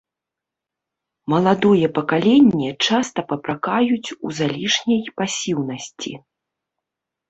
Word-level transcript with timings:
Маладое 1.33 1.87
пакаленне 1.99 2.69
часта 2.87 3.19
папракаюць 3.35 4.13
у 4.25 4.35
залішняй 4.41 5.01
пасіўнасці. 5.21 6.11